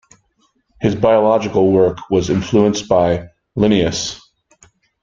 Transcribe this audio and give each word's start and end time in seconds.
His 0.79 0.95
biological 0.95 1.71
work 1.71 1.99
was 2.09 2.31
influenced 2.31 2.89
by 2.89 3.29
Linnaeus. 3.55 4.19